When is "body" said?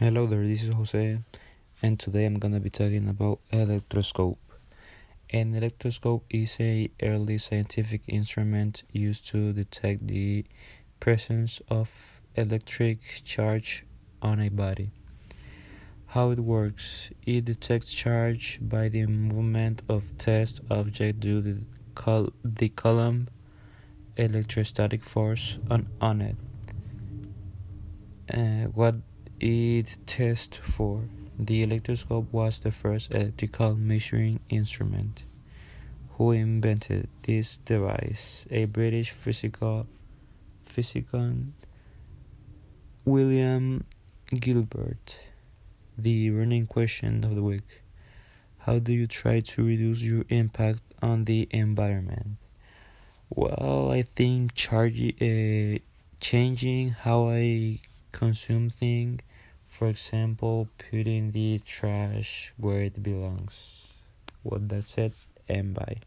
14.48-14.90